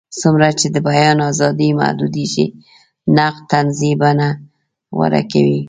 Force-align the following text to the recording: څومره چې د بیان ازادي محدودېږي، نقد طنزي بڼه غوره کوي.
څومره 0.19 0.47
چې 0.59 0.67
د 0.75 0.77
بیان 0.87 1.17
ازادي 1.31 1.69
محدودېږي، 1.79 2.45
نقد 3.17 3.43
طنزي 3.51 3.91
بڼه 4.01 4.29
غوره 4.95 5.21
کوي. 5.31 5.59